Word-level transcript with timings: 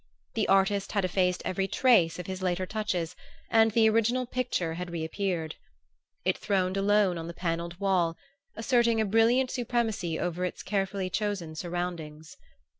The 0.33 0.47
artist 0.47 0.93
had 0.93 1.05
effaced 1.05 1.43
every 1.45 1.67
trace 1.67 2.17
of 2.17 2.25
his 2.25 2.41
later 2.41 2.65
touches 2.65 3.15
and 3.51 3.69
the 3.69 3.87
original 3.87 4.25
picture 4.25 4.73
had 4.73 4.89
reappeared. 4.89 5.57
It 6.25 6.39
throned 6.39 6.75
alone 6.75 7.19
on 7.19 7.27
the 7.27 7.35
panelled 7.35 7.79
wall, 7.79 8.17
asserting 8.55 8.99
a 8.99 9.05
brilliant 9.05 9.51
supremacy 9.51 10.19
over 10.19 10.43
its 10.43 10.63
carefully 10.63 11.11
chosen 11.11 11.53
surroundings. 11.53 12.35